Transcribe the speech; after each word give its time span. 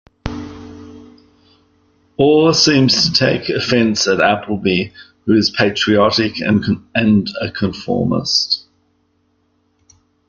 Orr 2.17 2.55
seems 2.55 3.03
to 3.05 3.13
take 3.13 3.49
offense 3.49 4.07
at 4.07 4.19
Appleby, 4.19 4.85
who 5.25 5.33
is 5.35 5.51
patriotic 5.51 6.39
and 6.41 7.29
a 7.39 7.51
conformist. 7.51 8.65